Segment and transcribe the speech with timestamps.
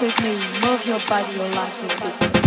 [0.00, 0.32] with me,
[0.68, 2.45] move your body, your life is good.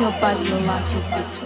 [0.00, 1.45] Your body, your last beat.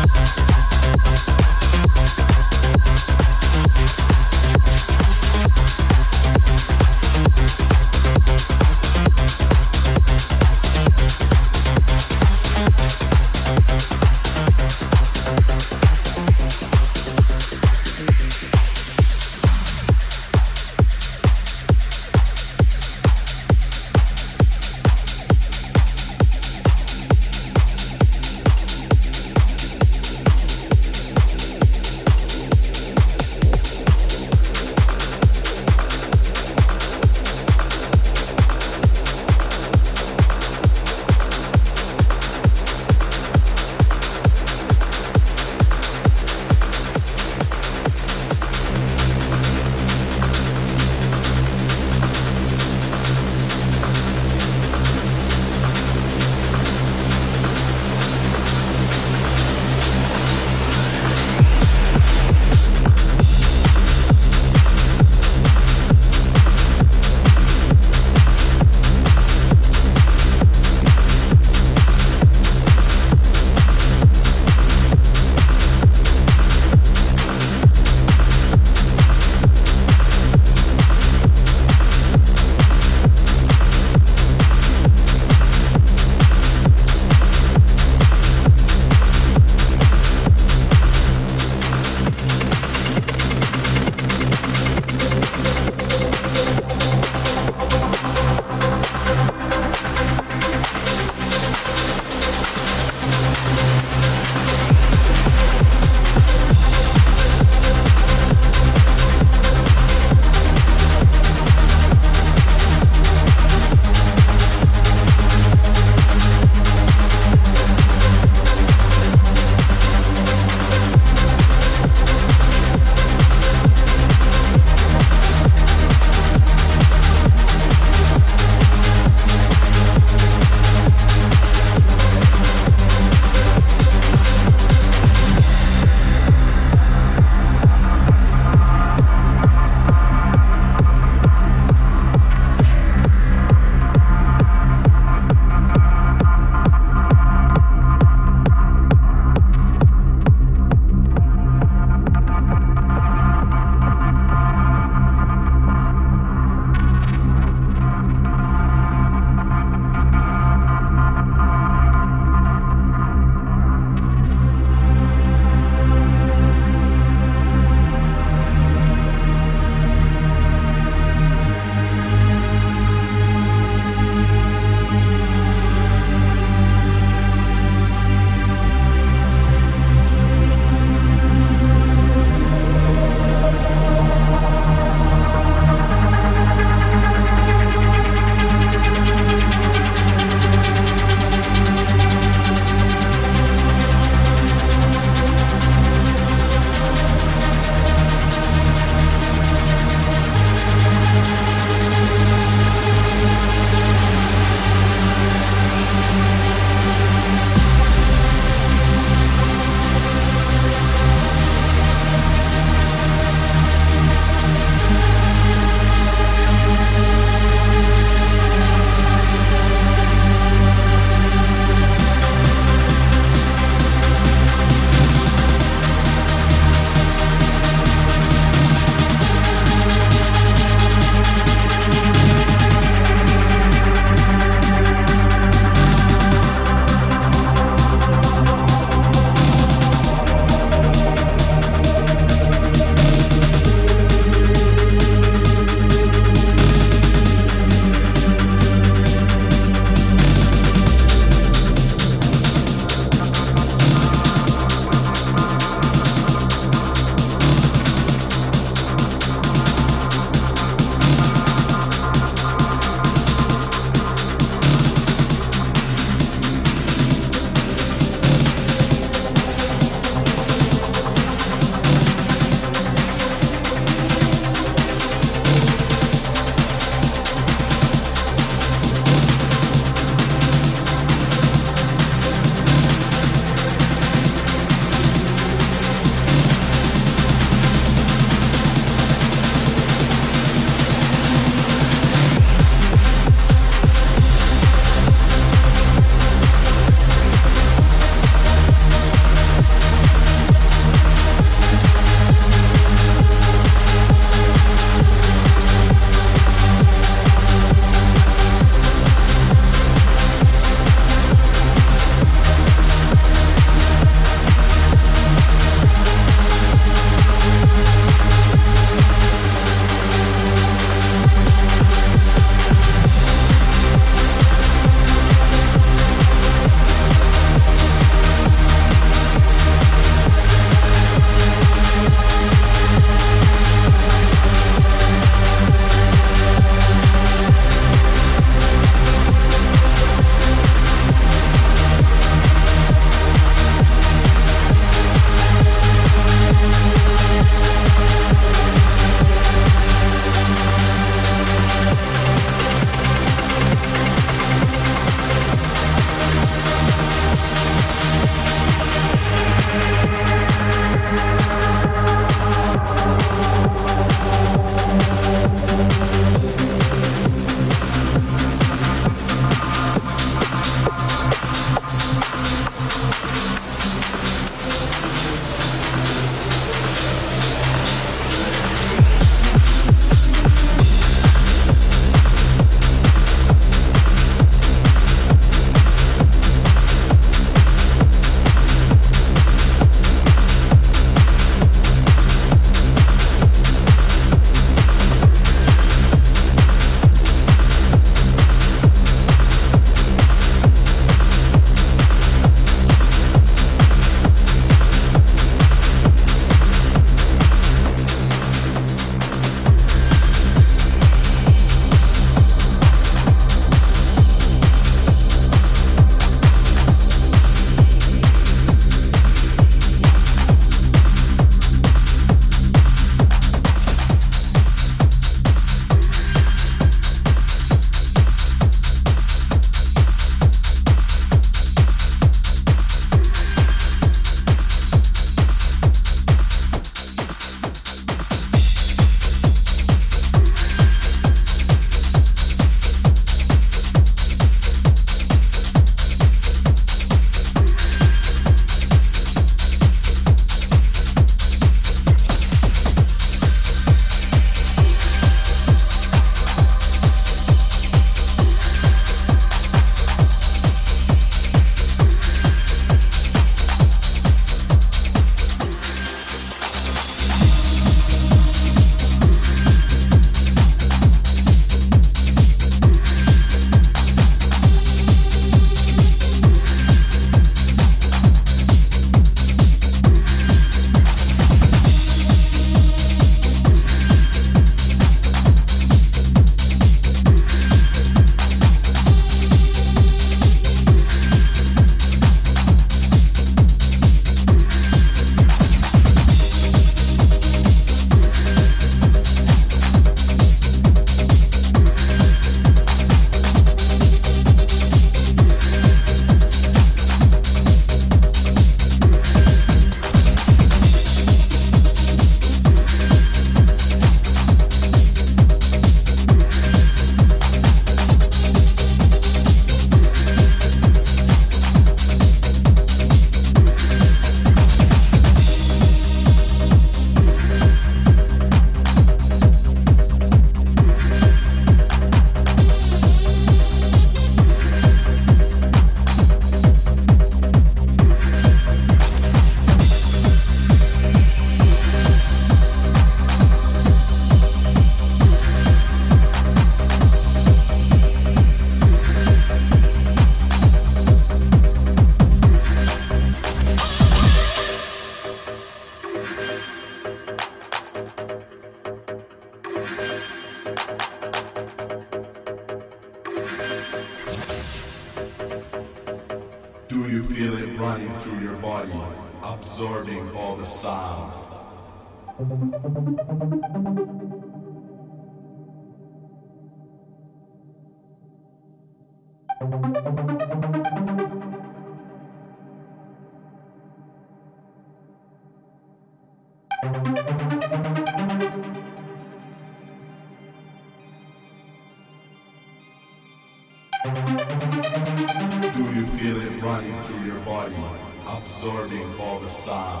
[599.69, 600.00] All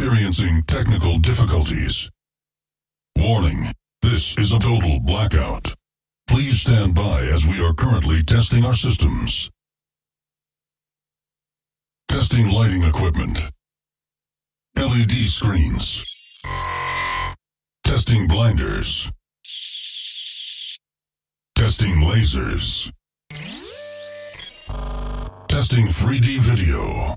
[0.00, 2.08] experiencing technical difficulties.
[3.18, 3.66] Warning,
[4.00, 5.74] this is a total blackout.
[6.26, 9.50] Please stand by as we are currently testing our systems.
[12.08, 13.50] Testing lighting equipment.
[14.74, 16.02] LED screens.
[17.84, 19.12] Testing blinders.
[21.54, 22.90] Testing lasers.
[25.48, 27.16] Testing 3D video.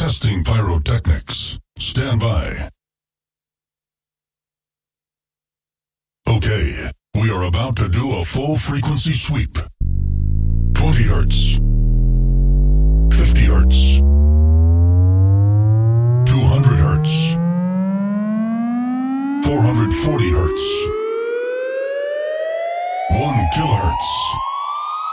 [0.00, 1.58] Testing pyrotechnics.
[1.78, 2.70] Stand by.
[6.26, 6.90] Okay,
[7.20, 9.58] we are about to do a full frequency sweep.
[10.72, 11.60] 20 hertz.
[13.12, 13.98] 50 hertz.
[16.30, 17.34] 200 hertz.
[19.44, 20.64] 440 hertz.
[23.10, 24.08] 1 kilohertz.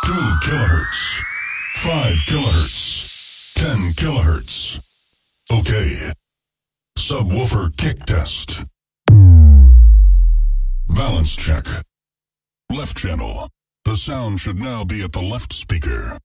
[0.06, 0.14] 2
[0.46, 1.24] kilohertz.
[1.76, 3.07] 5 kilohertz.
[3.58, 4.78] 10 kilohertz.
[5.52, 6.12] Okay.
[6.96, 8.64] Subwoofer kick test.
[10.88, 11.66] Balance check.
[12.72, 13.50] Left channel.
[13.84, 16.20] The sound should now be at the left speaker.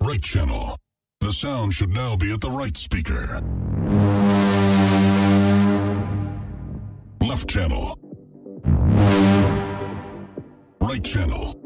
[0.00, 0.78] Right channel.
[1.20, 3.42] The sound should now be at the right speaker.
[7.20, 7.98] Left channel.
[10.80, 11.65] Right channel.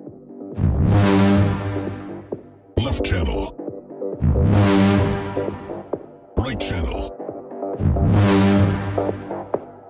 [3.01, 3.55] Left channel.
[6.36, 7.16] Right channel.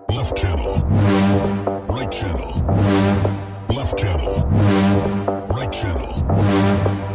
[0.08, 0.76] Left channel.
[1.88, 2.52] Right channel.
[3.68, 4.46] Left channel.
[5.48, 7.09] Right channel.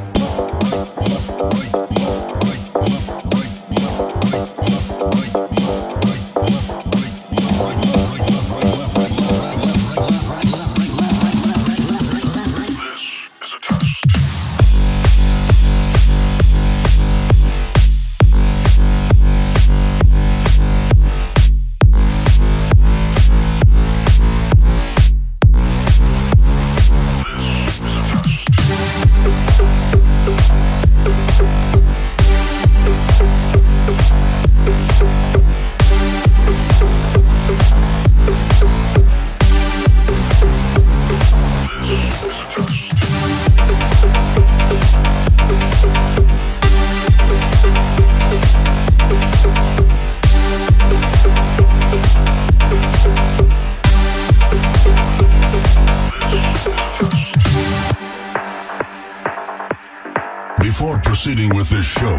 [61.76, 62.15] the show.